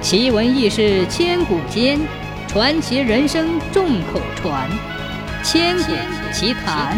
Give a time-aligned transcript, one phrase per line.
[0.00, 1.98] 奇闻异事千古间，
[2.46, 4.70] 传奇人生众口传。
[5.42, 5.92] 千古
[6.32, 6.96] 奇谈。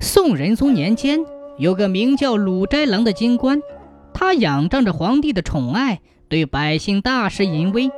[0.00, 1.20] 宋仁宗年间，
[1.58, 3.62] 有个名叫鲁斋郎的京官，
[4.12, 7.88] 他仰仗着皇帝的宠爱，对百姓大施淫威，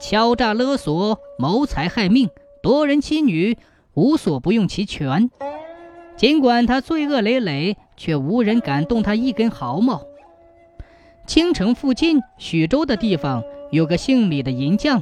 [0.00, 2.30] 敲诈勒索，谋财害命，
[2.62, 3.58] 夺人妻女，
[3.94, 5.28] 无所不用其权。
[6.16, 10.06] 尽管他罪恶累累，却无人敢动他一根毫毛。
[11.32, 15.00] 京城附近，徐州的地方有个姓李的银匠。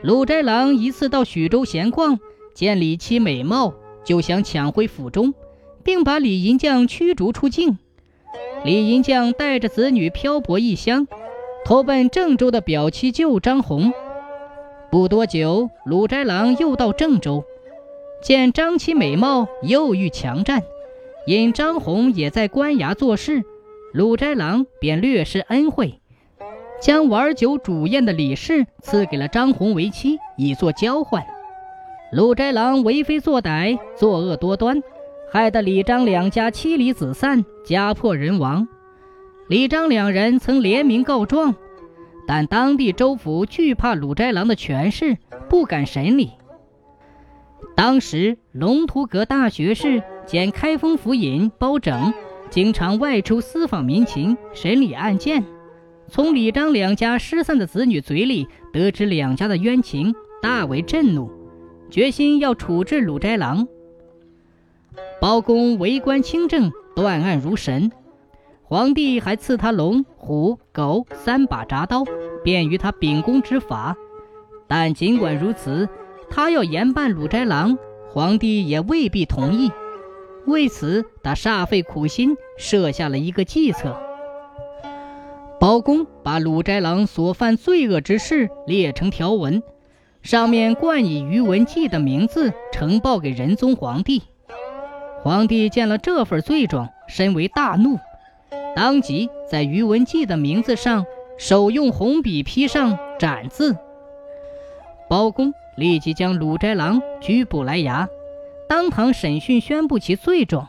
[0.00, 2.18] 鲁斋郎一次到徐州闲逛，
[2.54, 5.34] 见李妻美貌，就想抢回府中，
[5.84, 7.76] 并把李银匠驱逐出境。
[8.64, 11.06] 李银匠带着子女漂泊异乡，
[11.66, 13.92] 投奔郑州的表妻舅张红。
[14.90, 17.44] 不多久，鲁斋郎又到郑州，
[18.22, 20.62] 见张妻美貌，又欲强占。
[21.26, 23.44] 因张红也在官衙做事。
[23.92, 26.00] 鲁斋郎便略施恩惠，
[26.80, 31.24] 将玩酒煮宴的李氏赐给了张红为妻，以作交换。
[32.12, 34.80] 鲁斋郎为非作歹，作恶多端，
[35.32, 38.68] 害得李张两家妻离子散，家破人亡。
[39.48, 41.56] 李张两人曾联名告状，
[42.28, 45.18] 但当地州府惧怕鲁斋郎的权势，
[45.48, 46.30] 不敢审理。
[47.74, 52.14] 当时龙图阁大学士兼开封府尹包拯。
[52.50, 55.44] 经常外出私访民情，审理案件。
[56.08, 60.12] 从李张两家失散的子女嘴里得知两家的冤情，
[60.42, 61.30] 大为震怒，
[61.88, 63.68] 决心要处置鲁斋郎。
[65.20, 67.92] 包公为官清正，断案如神。
[68.64, 72.04] 皇帝还赐他龙、虎、狗三把铡刀，
[72.42, 73.96] 便于他秉公执法。
[74.66, 75.88] 但尽管如此，
[76.28, 77.78] 他要严办鲁斋郎，
[78.08, 79.70] 皇帝也未必同意。
[80.50, 83.96] 为此，他煞费苦心，设下了一个计策。
[85.58, 89.62] 包公把鲁斋郎所犯罪恶之事列成条文，
[90.22, 94.22] 上面冠以于文纪的名字，呈报给仁宗皇帝。
[95.22, 97.98] 皇帝见了这份罪状，深为大怒，
[98.74, 101.04] 当即在于文纪的名字上
[101.38, 103.76] 手用红笔批上“斩”字。
[105.10, 108.06] 包公立即将鲁斋郎拘捕来衙。
[108.70, 110.68] 当堂审讯，宣布其罪状。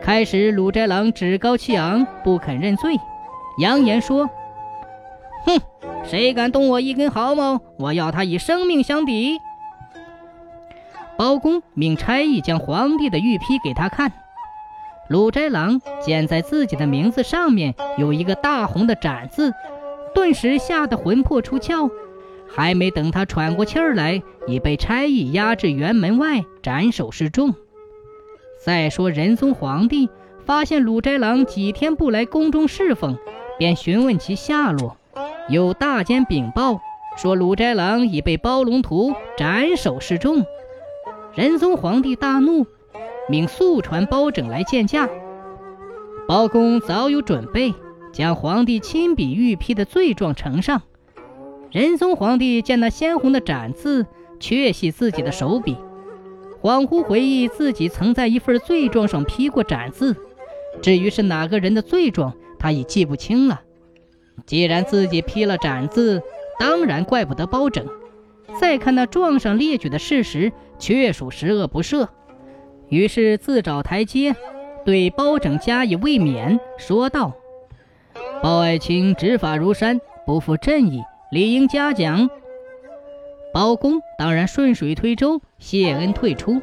[0.00, 2.94] 开始，鲁斋郎趾高气昂，不肯认罪，
[3.58, 4.30] 扬言说
[5.44, 5.60] ：“哼，
[6.04, 9.38] 谁敢动我一根毫毛，我要他以生命相抵。”
[11.18, 14.12] 包公命差役将皇帝的御批给他看。
[15.08, 19.52] 鲁斋郎见在自己的名字上面有一个大红的“斩”字，
[20.14, 21.90] 顿时吓得魂魄出窍。
[22.52, 27.54] 还没等他喘过气儿来，已被差役押至辕门外斩首示众。
[28.64, 30.10] 再说仁宗皇帝
[30.44, 33.16] 发现鲁斋郎几天不来宫中侍奉，
[33.58, 34.96] 便询问其下落，
[35.48, 36.80] 有大监禀报
[37.16, 40.44] 说鲁斋郎已被包龙图斩首示众。
[41.34, 42.66] 仁宗皇帝大怒，
[43.28, 45.08] 命速传包拯来见驾。
[46.26, 47.72] 包公早有准备，
[48.12, 50.82] 将皇帝亲笔御批的罪状呈上。
[51.70, 54.04] 仁宗皇帝见那鲜红的“斩”字，
[54.40, 55.76] 确系自己的手笔，
[56.60, 60.16] 恍惚回忆自己曾在一份罪状上批过“斩”字，
[60.82, 63.60] 至于是哪个人的罪状，他已记不清了。
[64.46, 66.20] 既然自己批了“斩”字，
[66.58, 67.86] 当然怪不得包拯。
[68.60, 72.08] 再看那状上列举的事实，确属十恶不赦，
[72.88, 74.34] 于是自找台阶，
[74.84, 77.36] 对包拯加以慰勉，说道
[78.42, 82.28] ：“包爱卿执法如山，不负朕意。”理应嘉奖。
[83.52, 86.60] 包公当然顺水推舟，谢恩退出。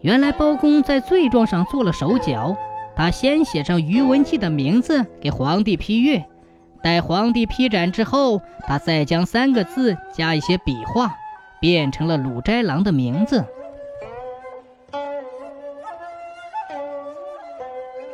[0.00, 2.56] 原来包公在罪状上做了手脚，
[2.96, 6.24] 他先写上于文纪的名字给皇帝批阅，
[6.82, 11.14] 待皇帝批斩之后，他再将三个字加一些笔画，
[11.60, 13.44] 变成了鲁斋郎的名字。